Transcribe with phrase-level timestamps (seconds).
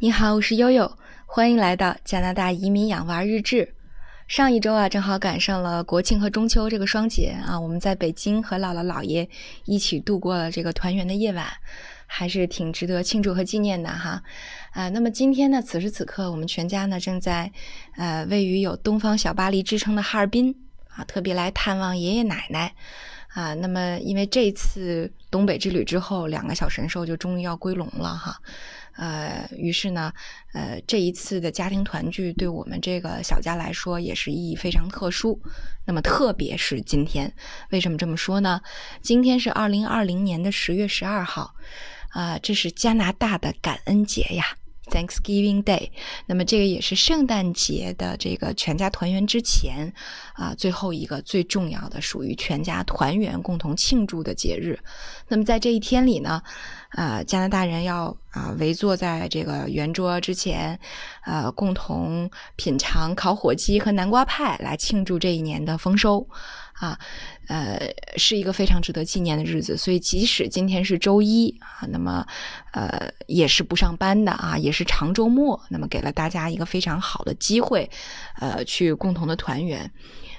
[0.00, 0.96] 你好，我是悠悠，
[1.26, 3.74] 欢迎来到加拿大移民养娃日志。
[4.28, 9.28] 上一周啊，正好赶上了国庆和中秋这个双节啊，我们在北京和姥姥姥爷
[9.64, 11.48] 一起度过了这个团圆的夜晚，
[12.06, 14.22] 还是挺值得庆祝和纪念的哈。
[14.70, 17.50] 啊，那么今天呢，此时此刻，我们全家呢正在
[17.96, 20.54] 呃位于有东方小巴黎之称的哈尔滨
[20.90, 22.72] 啊，特别来探望爷爷奶奶
[23.34, 23.52] 啊。
[23.54, 28.40] 那么因为这次东北之旅之后，两个小神兽就终于要归笼了哈。
[28.98, 30.12] 呃，于是呢，
[30.52, 35.40] 呃，这一次的家庭团聚对我们这个小家来说也是意义非常特殊。
[35.86, 37.32] 那么，特别是今天，
[37.70, 38.60] 为什么这么说呢？
[39.00, 41.54] 今天是二零二零年的十月十二号，
[42.10, 44.57] 啊，这是加拿大的感恩节呀。
[44.88, 45.90] Thanksgiving Day，
[46.26, 49.92] 那么这个也是圣诞节的这个全家团圆之前
[50.34, 54.78] 啊最后一个最重要的属于全家团圆共同庆祝的节日。
[55.28, 56.42] 那么在这一天里呢，
[56.90, 60.78] 啊加拿大人要啊围坐在这个圆桌之前，
[61.24, 66.26] 呃共同品尝烤火鸡和南瓜派来庆祝这一年的丰收。
[66.78, 66.98] 啊，
[67.48, 67.78] 呃，
[68.16, 72.26] 是一个非常值得纪念的日子，所以即使今天是周一啊，那么，
[72.72, 77.90] 呃，也是不上班的啊，也是长周末，那么给了大家一个非常好的机会，
[78.40, 79.90] 呃，去共同的团圆。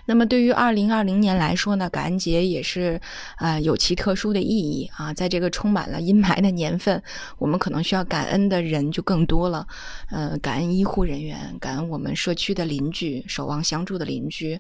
[0.10, 3.00] 那么对于二零二零年来说呢，感恩节也是，
[3.38, 5.14] 呃，有其特殊的意义啊。
[5.14, 7.04] 在这个充满了阴霾的年份，
[7.38, 9.68] 我们可能需要感恩的人就更多了。
[10.10, 14.58] 呃，感恩医护人员，感恩我们社区的邻居，守望相助的邻居，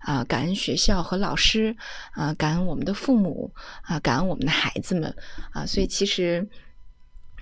[0.00, 1.76] 啊，感恩学校和老师，
[2.14, 5.14] 啊，感恩我们的父母，啊，感恩我们的孩子们，
[5.52, 6.48] 啊，所以其实。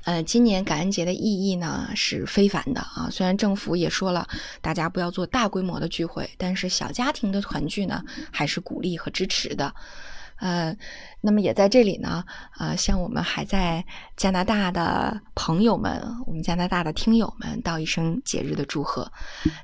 [0.06, 3.08] 呃，今年感恩节的意义呢是非凡的啊！
[3.10, 4.24] 虽然政府也说了，
[4.60, 9.74] 大家不要做大规模的聚会，但是小家庭的团聚呢，还是鼓励和支持的。
[10.38, 10.76] 呃，
[11.20, 12.24] 那么也在这里呢，
[12.58, 13.84] 呃，向我们还在
[14.16, 19.10] 加拿大的朋友们，我们加拿大的听友们道一声节日的祝贺。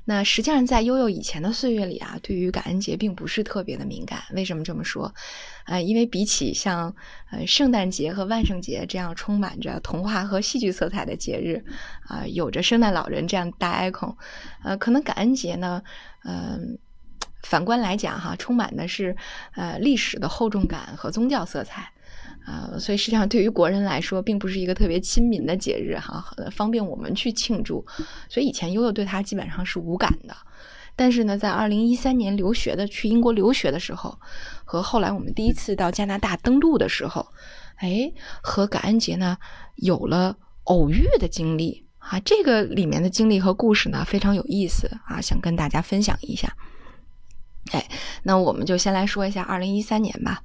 [0.05, 4.23] 那实际上在悠悠以前的岁月里啊，对于感恩节并不是特别的敏感。
[4.33, 5.13] 为什么这么说？
[5.65, 6.95] 呃，因为比起像
[7.31, 11.63] 呃圣诞节和万圣节这样充满着童话和戏剧色彩的节日，
[12.07, 14.15] 啊，有着圣诞老人这样大 icon，
[14.63, 15.83] 呃，可能感恩节呢，
[16.23, 16.79] 嗯。
[17.43, 19.15] 反观来讲，哈，充满的是
[19.55, 21.91] 呃历史的厚重感和宗教色彩，
[22.45, 27.85] 啊，所以实际上对于国人来说，并不是一个特别亲民的节日，哈，方便我们去庆祝。
[28.29, 30.35] 所以以前悠悠对它基本上是无感的。
[30.95, 34.19] 但是呢，在二零一三年留学的去英国留学的时候，
[34.63, 37.27] 和后来我们第一次到加拿大登陆的时候，
[37.77, 39.37] 哎，和感恩节呢
[39.75, 42.19] 有了偶遇的经历啊。
[42.19, 46.55] 这个里面的经历和故事呢非常有意思啊，想跟大家分享一下。
[47.73, 47.83] 哎，
[48.21, 50.41] 那我们就先来说一下二零一三年吧。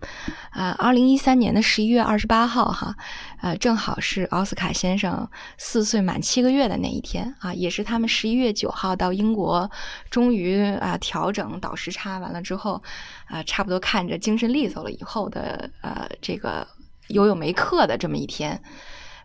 [0.50, 2.96] 啊，二零一三年的十一月二十八号，哈，
[3.42, 5.28] 呃，正好是奥斯卡先生
[5.58, 9.70] 四岁满七个月的那一天啊，也是他们十一月九号到英国，
[10.10, 12.82] 终于啊调整倒时差完了之后，
[13.26, 16.66] 啊，差不多看着精神利索了以后的呃这个
[17.08, 18.60] 悠悠没课的这么一天。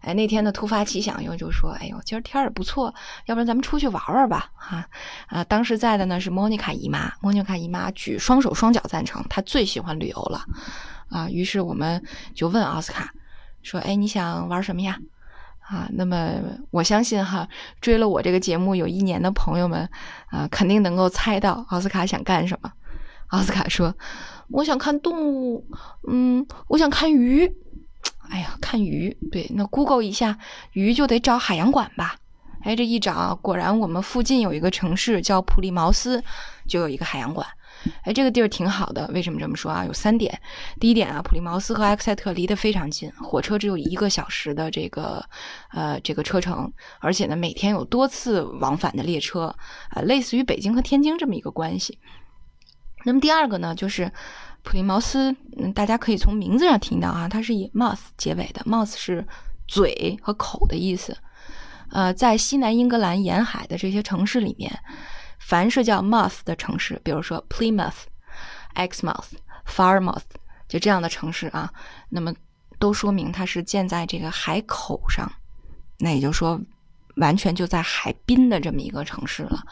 [0.04, 2.94] 哎，那天的突发奇想，又就说：“哎呦，今儿天儿也不错，
[3.26, 4.86] 要不然咱们出去玩玩吧？”哈，
[5.28, 10.46] 啊，当时在的呢是莫妮卡姨妈，莫妮卡姨妈举双手双脚赞成，她最喜欢旅游了，
[11.10, 12.04] 啊，于是我们
[12.36, 13.14] 就问奥斯卡
[13.62, 15.00] 说：“哎，你想玩什么呀？”
[15.64, 16.34] 啊，那么
[16.72, 17.48] 我相信哈，
[17.80, 19.90] 追了我这个节目有一年的朋友们，
[20.28, 22.70] 啊，肯定能够猜到奥斯卡想干什么。
[23.28, 23.96] 奥斯卡说
[24.52, 25.66] ：“我想看动物，
[26.10, 27.50] 嗯，我想看鱼。”
[28.30, 30.38] 哎呀，看鱼，对，那 Google 一下
[30.72, 32.16] 鱼就得找海洋馆吧。
[32.62, 36.24] 哎，这一找，果然我们附近有一个城市叫普利茅斯，
[36.66, 37.46] 就有一个海洋馆。
[38.04, 39.06] 哎，这个地儿挺好的。
[39.14, 39.84] 为什么这么说啊？
[39.86, 40.40] 有三点。
[40.80, 45.24] 第一点啊，普利茅斯和埃克塞特离得非常近，火车只有一个小时的这个
[45.72, 49.54] 呃这个车程，而且呢，每天有多次往返的列车，
[49.90, 52.00] 啊，类似于北京和天津这么一个关系。
[53.04, 54.12] 那么第二个呢，就是。
[54.64, 59.26] 普利茅斯，嗯，大家可以从名字上听到啊，它是以 mouth 结尾的，mouth 是
[59.68, 61.16] 嘴和口的意思。
[61.90, 64.80] 呃，在西南英格兰沿海的这些城市里面，
[65.38, 68.06] 凡是叫 mouth 的城市，比如说 Plymouth、
[68.74, 69.28] Exmouth、
[69.68, 70.24] Farmouth，
[70.68, 71.72] 就这样的城市啊，
[72.10, 72.34] 那么
[72.80, 75.32] 都说明它是建在这个海口上。
[76.00, 76.60] 那也就是说。
[77.16, 79.64] 完全就在海滨的这么一个城市了，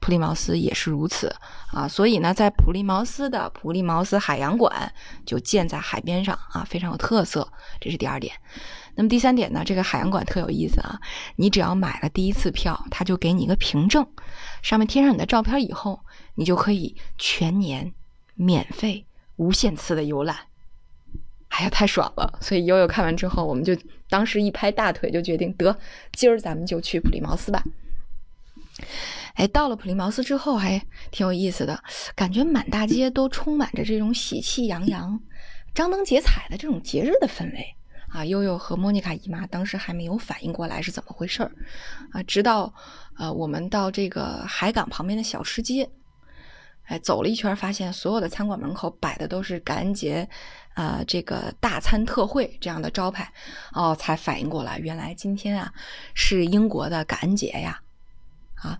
[0.00, 1.34] 普利茅斯也是如此
[1.72, 1.86] 啊。
[1.86, 4.92] 所以呢，在普利茅斯的普利茅斯海洋馆
[5.24, 7.46] 就建在海边上啊，非常有特色。
[7.80, 8.34] 这是第二点。
[8.94, 10.98] 那么第三点呢，这个海洋馆特有意思啊。
[11.36, 14.06] 你只要买了第一次票，他就给你一个凭证，
[14.62, 16.00] 上面贴上你的照片，以后
[16.34, 17.92] 你就可以全年
[18.34, 19.06] 免费、
[19.36, 20.36] 无限次的游览。
[21.58, 22.38] 哎呀，太爽了！
[22.42, 23.74] 所以悠悠看完之后，我们就
[24.10, 25.74] 当时一拍大腿，就决定得
[26.12, 27.64] 今儿咱们就去普利茅斯吧。
[29.36, 30.78] 哎，到了普利茅斯之后，还
[31.10, 31.82] 挺有意思的，
[32.14, 35.18] 感觉满大街都充满着这种喜气洋洋、
[35.74, 37.74] 张灯结彩的这种节日的氛围
[38.08, 38.22] 啊。
[38.22, 41.50] 悠悠和莫妮卡姨妈当时还没有反应过来是怎么回事儿
[42.12, 42.74] 啊，直到
[43.16, 45.88] 呃我们到这个海港旁边的小吃街，
[46.86, 50.28] 哎，走了一圈，发现所有的餐馆门口摆的都是感恩节。
[50.74, 53.32] 啊，这个大餐特惠这样的招牌，
[53.72, 55.72] 哦，才反应过来，原来今天啊
[56.12, 57.80] 是英国的感恩节呀！
[58.56, 58.78] 啊，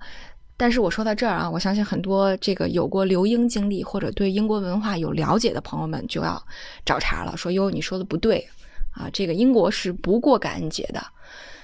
[0.58, 6.46] 但是我说到这儿啊，我相信很多这个有过留英经历或者对英国文化有了解的朋友们就要
[6.84, 8.46] 找茬了，说哟，你说的不对
[8.92, 11.02] 啊，这个英国是不过感恩节的，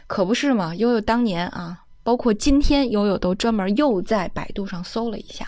[0.07, 0.75] 可不是嘛？
[0.75, 5.47] 悠悠当年啊，包括今天，悠悠都专门又在百度上搜了一下，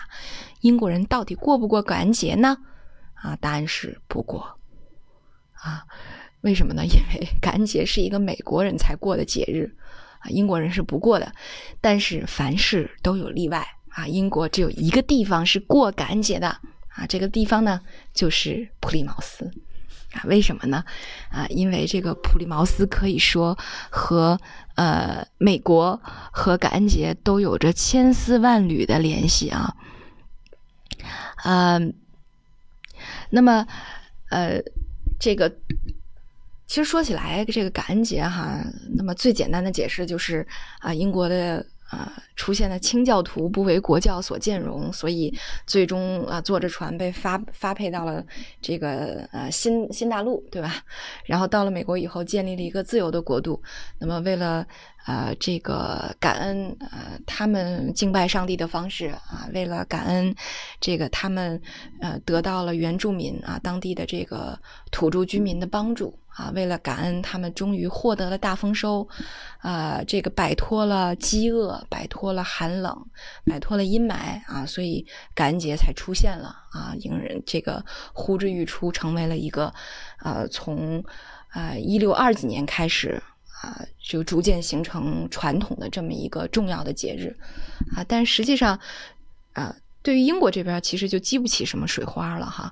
[0.65, 2.57] 英国人到底过不过感恩节呢？
[3.13, 4.57] 啊，答案是不过。
[5.53, 5.85] 啊，
[6.41, 6.83] 为什么呢？
[6.83, 9.71] 因为感恩节是一个美国人才过的节日，
[10.17, 11.31] 啊，英国人是不过的。
[11.81, 16.47] 但是凡事都有例外啊，英国只有一个地方是过感恩节的
[16.87, 17.79] 啊，这个地方呢
[18.11, 19.45] 就是普利茅斯
[20.13, 20.25] 啊。
[20.25, 20.83] 为什么呢？
[21.29, 23.55] 啊，因为这个普利茅斯可以说
[23.91, 24.39] 和
[24.73, 26.01] 呃美国
[26.31, 29.75] 和感恩节都有着千丝万缕的联系啊。
[31.45, 31.93] 嗯，
[33.29, 33.65] 那么
[34.29, 34.61] 呃。
[35.17, 35.49] 这个
[36.67, 38.61] 其实说起来，这个感恩节哈，
[38.97, 40.45] 那么最简单的解释就是
[40.79, 45.33] 啊，英国的啊出现了清教徒不为国教所兼容，所以
[45.65, 48.23] 最终啊坐着船被发发配到了
[48.61, 50.75] 这个呃新新大陆，对吧？
[51.25, 53.61] 然后到了美国以后，建立了一个自由的国度。
[53.99, 54.65] 那么为了
[55.05, 60.35] 呃，这个感恩呃，他们敬拜上帝的方式啊，为了感恩
[60.81, 61.61] 这个他们
[62.01, 64.59] 呃得到了原住民啊当地的这个
[64.91, 69.07] 土著居民的帮助啊，为了感恩他们终于获得了大丰收
[69.59, 73.07] 啊，这个摆脱了饥饿，摆脱了寒冷，
[73.45, 77.83] 摆脱了阴霾啊，所以感恩节才出现了啊，迎人这个
[78.13, 79.73] 呼之欲出，成为了一个
[80.19, 81.03] 呃从
[81.49, 83.21] 啊一六二几年开始。
[83.61, 87.35] 啊，就逐渐形成传统的这么一个重要的节日，
[87.95, 88.79] 啊，但实际上，
[89.53, 92.71] 啊，对于英国这边其实就激不起什么水花了哈。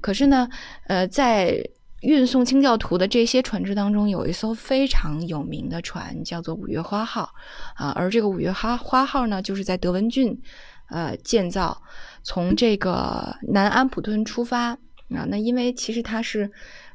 [0.00, 0.48] 可是呢，
[0.86, 1.62] 呃，在
[2.00, 7.32] 运送清教徒的这些船只当中，有一艘非常有名的船，叫做五月花号，
[7.74, 10.40] 啊，而这个五月花花号呢，就是在德文郡，
[10.88, 11.82] 呃，建造，
[12.22, 16.50] 从这个南安普敦出发，啊，那因为其实它是，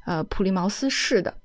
[0.05, 1.35] 呃，普利茅斯市的。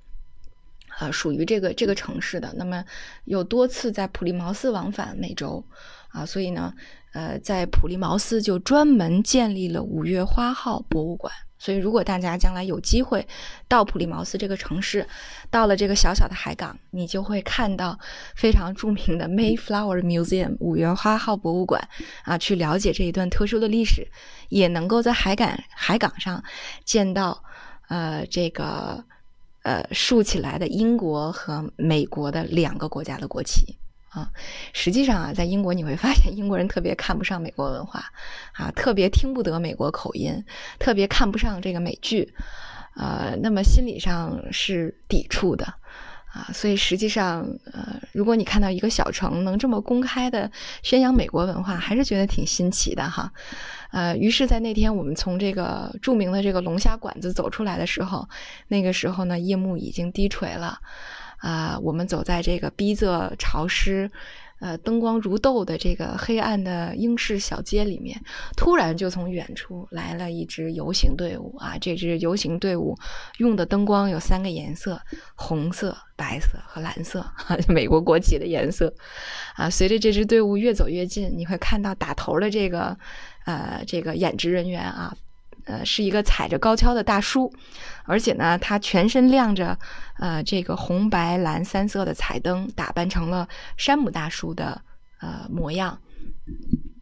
[0.98, 2.84] 啊，属于这个这个城市的，那么
[3.24, 5.64] 有多次在普利茅斯往返美洲，
[6.08, 6.74] 啊，所以呢，
[7.12, 11.32] 呃，在普利茅斯就专门建立了五月花号博物馆。
[11.60, 13.24] 所以，如果大家将来有机会
[13.68, 15.06] 到普利茅斯这个城市，
[15.50, 17.96] 到了这个小小的海港，你就会看到
[18.34, 21.86] 非常著名的 Mayflower Museum 五月花号博物馆，
[22.24, 24.08] 啊，去了解这一段特殊的历史，
[24.48, 26.42] 也能够在海港海港上
[26.84, 27.44] 见到，
[27.88, 29.04] 呃，这个。
[29.62, 33.76] 呃，竖起来的英国和美国的两个国家的国旗
[34.10, 34.28] 啊，
[34.72, 38.04] 实际上啊，在英国你会发现英国人特别看不上美国文化
[38.54, 40.44] 啊，特别听不得美国口音，
[40.80, 42.34] 特别看不上这个美剧，
[42.96, 45.64] 呃，那么心理上是抵触的
[46.32, 50.50] 啊，所以实际上呃，如果你看到一个小城能这么公开的
[50.82, 53.32] 宣扬美国文化，还是觉得挺新奇的哈。
[53.92, 58.28] 呃，于是，在那天我们从这个著名的这个龙虾馆子走出来的时候，
[58.66, 60.80] 那个时候呢，夜幕已经低垂了。
[61.40, 64.10] 啊，我们走在这个逼仄潮湿、
[64.60, 68.20] 呃灯光如豆的这个黑暗的英式小街里面，
[68.56, 71.56] 突然就从远处来了一支游行队伍。
[71.56, 72.94] 啊，这支游行队伍
[73.38, 75.00] 用的灯光有三个颜色：
[75.34, 77.24] 红色、白色和蓝色，
[77.68, 78.92] 美国国旗的颜色。
[79.56, 82.96] 啊，随着这支队伍越走越近，你会看到打头的这个。
[83.46, 85.16] 呃，这个演职人员啊，
[85.66, 87.52] 呃，是一个踩着高跷的大叔，
[88.04, 89.78] 而且呢，他全身亮着
[90.18, 94.82] 呃这个红白蓝三色的彩灯，打扮成了山姆大叔的
[95.20, 95.98] 呃模样。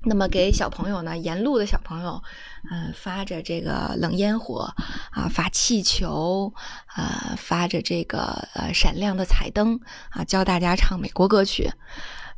[0.02, 2.22] 那么给小朋友呢，沿路的小朋友，
[2.70, 4.72] 嗯，发着这个冷烟火
[5.10, 6.52] 啊，发气球
[6.86, 11.70] 啊，发着这个呃闪亮的彩灯啊，教大家唱美国歌曲。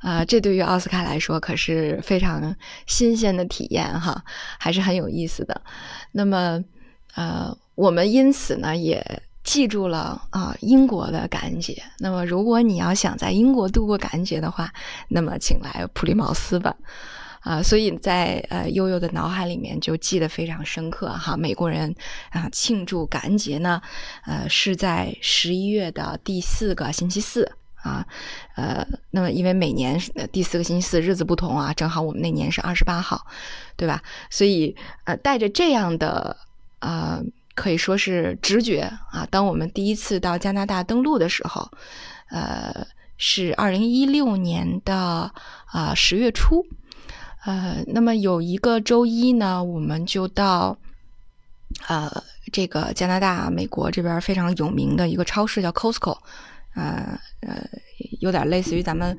[0.01, 4.25] 啊，这对于奥斯卡来说可是非常新鲜的体验哈，
[4.59, 5.61] 还是很有意思的。
[6.13, 6.65] 那么，
[7.15, 11.83] 呃，我们因此呢也记住了啊英国的感恩节。
[11.99, 14.73] 那么，如果你要想在英国度过感恩节的话，
[15.09, 16.75] 那么请来普利茅斯吧。
[17.41, 21.37] 啊，所以在呃悠悠的脑海里面就记得非常深刻哈。
[21.39, 21.95] 美国人
[22.31, 23.81] 啊庆祝感恩节呢，
[24.27, 27.51] 呃是在十一月的第四个星期四
[27.83, 28.07] 啊，
[28.57, 30.01] 呃，那么因为每年
[30.33, 33.27] 第四个星期四日子不同啊，正好我们那年是二十八号，
[33.77, 34.03] 对吧？
[34.31, 36.37] 所以呃带着这样的
[36.79, 37.21] 啊
[37.55, 41.71] 可以说是直觉啊，当我们第一次到加拿大登陆的时候，
[42.31, 45.33] 呃是二零一六年的
[45.67, 46.65] 啊十月初。
[47.45, 50.77] 呃，那么有一个周一呢，我们就到
[51.89, 52.23] 呃
[52.53, 56.19] 这个加拿大、美国这边非常有名的一个超市叫 Costco，
[56.75, 57.63] 呃呃，
[58.21, 59.17] 有点类似于咱们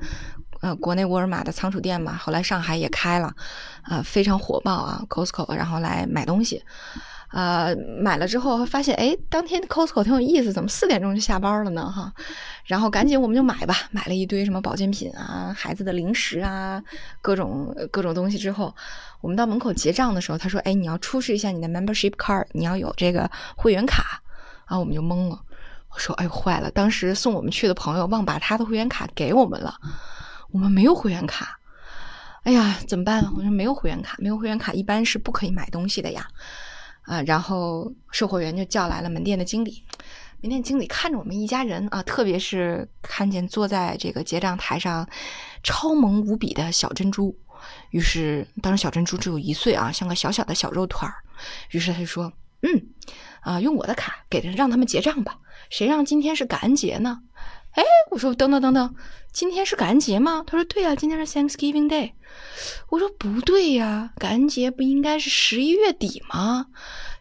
[0.60, 2.16] 呃国内沃尔玛的仓储店嘛。
[2.16, 3.34] 后来上海也开了，
[3.82, 6.62] 啊，非常火爆啊，Costco，然后来买东西。
[7.32, 11.90] 呃，买了之后发现，哎，当天 Costco 挺有意思，怎么四点钟就下班了呢？
[11.90, 12.12] 哈，
[12.66, 16.82] 然后赶紧我们就买吧，买了一堆什么保健品啊、孩子的零食啊，
[17.22, 18.74] 各种各种东西之后，
[19.22, 24.20] 我们到门口结账的时候，他说，哎，你要出示一下你的 membership card，你要有这个会员卡，
[24.68, 25.40] 然后我们就懵了，
[25.94, 29.78] 我说，哎呦，坏了，当时送我们去的朋友忘把他的会员卡给我们了，
[30.50, 31.58] 我们没有会员卡，
[32.44, 33.22] 哎呀，怎么办？
[33.36, 36.26] 我说没有会员卡，没有会员卡一般是不可以买东西的呀。
[37.02, 39.84] 啊，然后售货员就叫来了门店的经理，
[40.40, 45.06] 门店经理看着我们一家人啊，特别是看见坐在这个结账台上
[45.64, 47.36] 超萌无比的小珍珠，
[47.90, 51.16] 于是当时小珍珠只有一岁啊，像个小小的小肉团儿，
[51.72, 52.32] 于是他就说
[52.62, 52.86] ：“嗯，
[53.40, 55.36] 啊，用我的卡给让他们结账吧，
[55.72, 57.20] 谁让今天是感恩节呢？”
[57.72, 58.94] 哎，我说等等等等，
[59.32, 60.44] 今天是感恩节吗？
[60.46, 62.12] 他说对呀，今天是 Thanksgiving Day。
[62.90, 66.66] 我说不对呀，感恩节不应该是十一月底吗？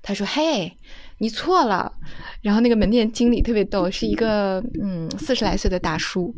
[0.02, 0.78] 他说嘿，
[1.22, 1.94] 你错了。
[2.42, 6.34] 然后那个门店经理特别逗，是一个嗯四十来岁的大叔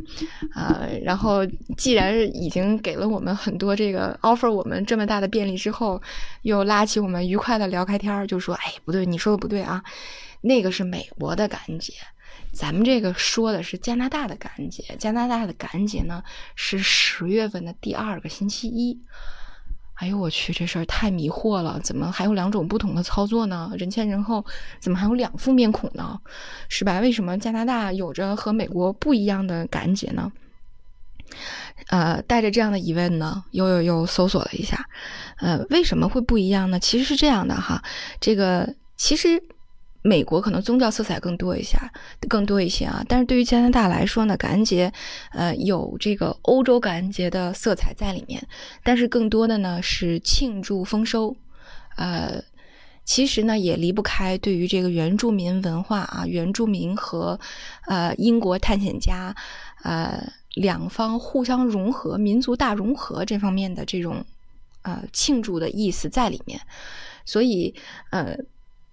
[0.52, 0.86] 啊。
[1.02, 1.46] 然后
[1.78, 6.02] 既然已经给了我们很多这个 offer，我们这么大的便利之后，
[6.42, 9.82] 又拉起我们愉快的聊开天就说哎不对，你说的不对啊，
[10.42, 11.94] 那个是美国的感恩节。
[12.52, 16.22] 咱们这个说的是加拿大的感恩节，加拿大的感恩节呢
[16.56, 19.00] 是十月份的第二个星期一。
[20.04, 23.72] 哎呦我去，这事儿太迷惑了，怎么还有两种不同的操作呢？
[23.78, 24.46] 人前人后
[24.82, 26.20] 怎么还有两副面孔呢？
[26.68, 27.00] 是吧？
[27.00, 30.30] 为什么加拿大有着和美国不一样的感觉呢？
[31.88, 34.86] 呃，带着这样的疑问呢，又又又搜索了一下，
[35.38, 36.78] 呃，为什么会不一样呢？
[36.78, 37.82] 其实是这样的哈，
[38.20, 39.42] 这个其实。
[40.06, 41.92] 美国可能宗教色彩更多一下，
[42.28, 43.04] 更多一些啊。
[43.08, 44.92] 但是对于加拿大来说呢，感恩节，
[45.32, 48.46] 呃，有这个欧洲感恩节的色彩在里面。
[48.84, 51.38] 但是更多的呢是庆祝丰收，
[51.96, 52.44] 呃，
[53.06, 57.40] 其实呢也离不开对于这个原住民文化啊，原住民和
[57.88, 59.34] 呃英国探险家，
[59.84, 60.22] 呃
[60.54, 64.26] 两方互相融合、民族大融合这方面的这种
[64.82, 66.60] 呃庆祝的意思在里面。
[67.26, 67.74] 所以
[68.12, 68.38] 呃。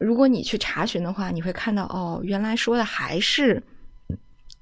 [0.00, 3.62] 如果你去查询的话，你会看到哦，原来说的还是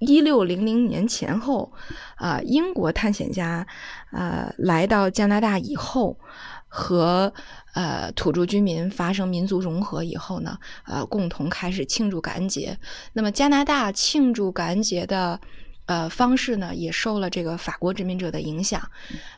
[0.00, 1.72] 一六零零年前后，
[2.16, 3.64] 啊，英国探险家，
[4.10, 6.18] 呃，来到加拿大以后，
[6.66, 7.32] 和
[7.74, 12.76] 呃土著居民发生民族融合以后呢，呃，共同开始庆祝感恩节。
[13.12, 15.40] 那么加拿大庆祝感恩节的。
[15.88, 18.90] 呃，方式呢也受了这个法国殖民者的影响，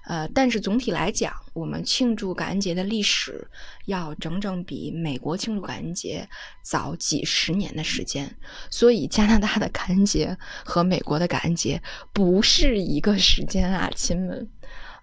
[0.05, 3.47] 呃，但是总体来讲，我们庆祝感恩节的历史
[3.87, 6.29] 要整整比美国庆祝感恩节
[6.61, 8.37] 早几十年的时间，
[8.69, 11.81] 所以加拿大的感恩节和美国的感恩节
[12.13, 14.49] 不是一个时间啊，亲们。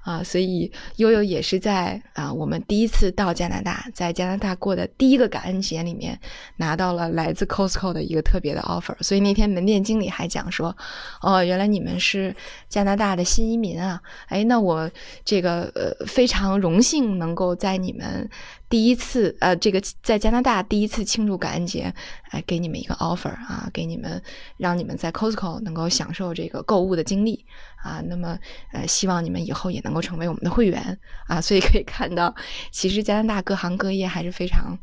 [0.07, 6.17] 啊，所以悠悠也是在啊，我们第一次到加拿大，在加拿大过的第一个感恩节里面，
[6.55, 8.95] 拿到了来自 Costco 的一个特别的 offer。
[9.03, 10.73] 所以那天门店经理还讲说，
[11.21, 12.33] 哦，原来你们是
[12.69, 14.89] 加拿大的新移民啊，哎，那我
[15.25, 18.29] 这个呃非常荣幸能够在你们。
[18.69, 21.93] 第一次，呃，这个在加拿大第一次庆祝感恩节，
[22.31, 24.21] 哎，给你们一个 offer 啊，给你们
[24.57, 27.45] 让你们在 Costco 能够享受这个购物的经历
[27.81, 28.01] 啊。
[28.05, 28.37] 那么，
[28.73, 31.41] 呃，希望你们以后也能成为我们的会员啊。
[31.41, 32.33] 所以可以看到，
[32.71, 34.77] 其实加拿大各行各业还是非常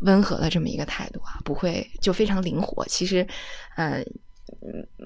[0.00, 2.84] 温和的这么一个态度啊，不会就非常灵活。
[2.86, 3.26] 其实，
[3.76, 4.02] 呃，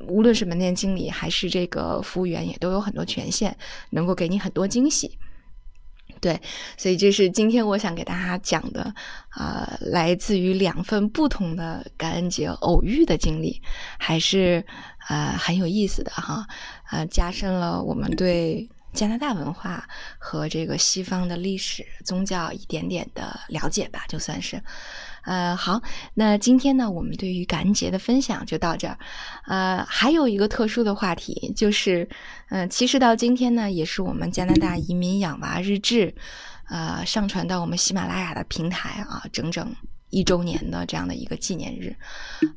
[0.08, 3.56] 无论是门店经理还是这个服务员，也都有很多权限，
[3.90, 5.18] 能够给你很多惊喜。
[6.20, 6.40] 对，
[6.76, 8.94] 所以这是今天我想给大家讲的，
[9.30, 13.60] 啊，来自于两份不同的感恩节偶遇的经历，
[13.98, 14.64] 还是
[15.08, 16.46] 啊很有意思的哈，
[16.84, 24.62] 啊，加深了我们对加拿大文化和这个西方的历史宗教一点点的了解吧，就算是。
[25.24, 25.80] 呃，好，
[26.14, 28.98] 那今天呢，我们对于感恩节的分享就到这儿。
[29.46, 32.08] 呃，还有一个特殊的话题，就是，
[32.50, 36.12] 嗯，其实到今天呢，也是我们加拿大移民养娃日志，
[36.68, 39.74] 呃，上传到我们喜马拉雅的平台啊，整整。
[40.12, 41.96] 一周年的这样的一个纪念日，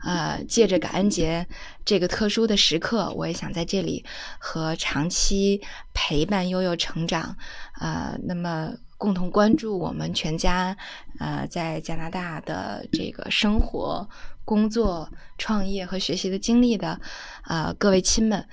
[0.03, 1.47] 呃，借着感恩节
[1.85, 4.05] 这个特殊的时刻，我也想在这里
[4.37, 5.61] 和长期
[5.93, 7.37] 陪伴悠悠成长，
[7.79, 8.73] 呃，那么
[9.05, 10.75] 共同关注我们全家，
[11.19, 14.09] 呃，在加拿大的这个生活、
[14.43, 15.07] 工作、
[15.37, 16.99] 创业和学习的经历的，
[17.43, 18.43] 呃，各位亲们。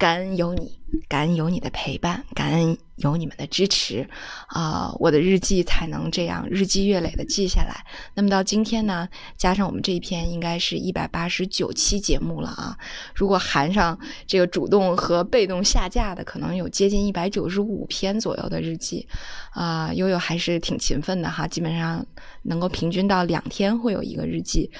[0.00, 4.08] 感恩有你，感恩有你的陪伴，感恩有你们的支持，
[4.46, 7.84] 啊，我的日记才能这样日积月累的记下来。
[8.14, 12.78] 那么到今天呢，加上我们这一篇，应该是一百八十九期节目了啊。
[13.14, 19.06] 如果含上这个主动和被动下架的，可能有接近一百九十五篇左右的日记，
[19.50, 22.04] 啊，悠悠还是挺勤奋的哈，基本上
[22.42, 24.70] 能够平均到两天会有一个日记，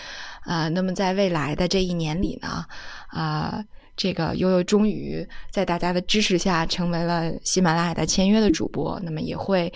[0.42, 2.64] 啊，那么在未来的这一年里呢，
[3.08, 3.64] 啊。
[3.96, 9.70] 这个悠悠终于在大家的支持下成为了喜马拉雅的签约的主播，那么也会，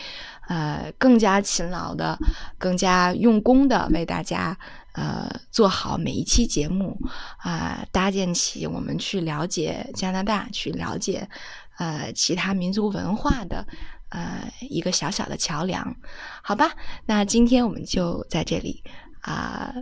[0.49, 2.19] 呃，更加勤劳的、
[2.57, 4.57] 更加用功的为大家，
[4.93, 6.99] 呃，做好每一期节目，
[7.37, 11.29] 啊，搭建起我们去了解加拿大、去了解，
[11.77, 13.67] 呃，其他民族文化的，
[14.09, 15.97] 呃，一个小小的桥梁，
[16.43, 16.75] 好吧？
[17.07, 18.83] 那今天我们就在这里，
[19.21, 19.75] 啊。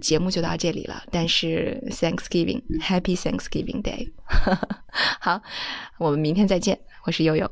[0.00, 4.10] 节目就到这里了，但是 Thanksgiving Happy Thanksgiving Day，
[5.20, 5.42] 好，
[5.98, 7.50] 我们明天再见，我是悠悠。